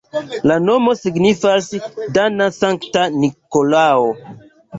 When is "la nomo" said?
0.51-0.95